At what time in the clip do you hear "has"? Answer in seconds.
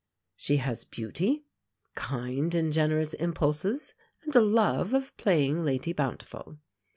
0.57-0.83